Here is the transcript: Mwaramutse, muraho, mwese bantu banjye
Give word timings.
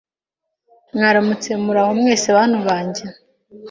Mwaramutse, 0.95 1.49
muraho, 1.63 1.91
mwese 1.99 2.27
bantu 2.37 2.57
banjye 2.67 3.03